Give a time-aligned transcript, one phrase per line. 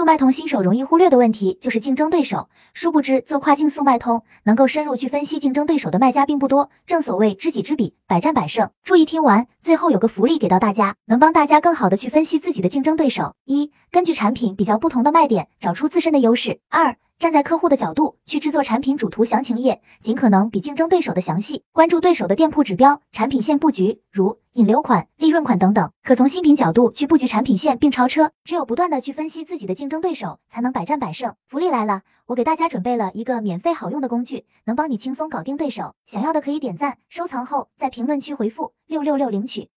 [0.00, 6.70] 速卖通新手容易忽略的问题就是竞争对手，殊不知做跨境速卖通能够深入去分析竞争对手的卖家并不多。
[6.86, 8.70] 正所谓知己知彼，百战百胜。
[8.82, 13.34] 注意听完，最后有个福利给到大家，能帮大家更好的去分析自己的竞争对手。
[13.44, 16.60] 一、根据产品比较不同的卖点，找出自身的优势。
[16.70, 21.62] 二、站在客户的角度去制作产品主图详情页，尽可能比竞争对手的详细。
[21.70, 28.30] 关注对手的店铺指标、产品线布局，如引流款、利润款等等，可从新品角度去布局产品线并超车。
[28.42, 31.34] 只有不断的去分析自己的竞争对手，才能百战百胜。
[31.46, 35.94] 福利来了，我给大家准备了一个免费好用的工具，能帮你轻松搞定对手。
[36.06, 39.68] 想要的可以点赞收藏后，在评论区回复六六六领取。